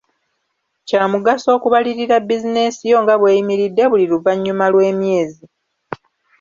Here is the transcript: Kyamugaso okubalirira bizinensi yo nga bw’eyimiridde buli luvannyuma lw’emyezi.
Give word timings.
Kyamugaso 0.87 1.47
okubalirira 1.57 2.15
bizinensi 2.27 2.83
yo 2.91 2.97
nga 3.03 3.15
bw’eyimiridde 3.19 3.83
buli 3.91 4.05
luvannyuma 4.11 4.65
lw’emyezi. 4.73 5.45